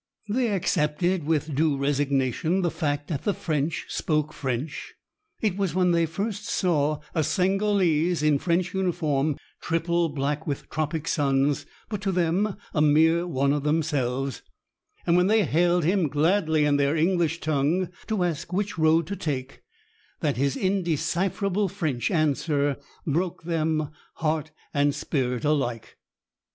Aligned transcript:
They 0.29 0.47
accepted 0.49 1.25
with 1.25 1.53
due 1.53 1.77
resignation 1.77 2.63
the 2.63 2.71
fact 2.71 3.07
that 3.09 3.21
the 3.23 3.35
French 3.35 3.85
spoke 3.87 4.33
French. 4.33 4.95
It 5.41 5.57
was 5.57 5.75
when 5.75 5.91
they 5.91 6.07
first 6.07 6.45
saw 6.47 7.01
a 7.13 7.23
Senegalese 7.23 8.23
in 8.23 8.39
French 8.39 8.73
uniform, 8.73 9.37
triple 9.61 10.09
black 10.09 10.47
with 10.47 10.67
tropic 10.71 11.07
suns, 11.07 11.67
but 11.87 12.01
to 12.01 12.11
them 12.11 12.57
a 12.73 12.81
mere 12.81 13.27
one 13.27 13.53
of 13.53 13.61
themselves, 13.61 14.41
and 15.05 15.15
when 15.17 15.27
they 15.27 15.43
hailed 15.45 15.83
him 15.83 16.07
gladly 16.07 16.65
in 16.65 16.77
their 16.77 16.95
English 16.95 17.39
tongue, 17.39 17.89
to 18.07 18.23
ask 18.23 18.51
which 18.51 18.79
road 18.79 19.05
to 19.05 19.15
take, 19.15 19.61
that 20.21 20.35
his 20.35 20.57
indecipherable 20.57 21.67
French 21.69 22.09
answer 22.09 22.77
broke 23.05 23.43
them, 23.43 23.91
heart 24.15 24.49
and 24.73 24.95
spirit 24.95 25.45
alike. 25.45 25.99